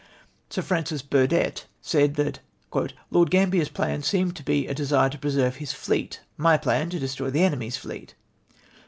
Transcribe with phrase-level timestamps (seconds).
[0.49, 2.39] Sir Francis Bur dett said, that"
[3.11, 6.89] Lord Gambler's plan seemed to be a desu^e to preserve his fleet ■—■ my plan,
[6.89, 8.15] to destroy the enemy's fleet.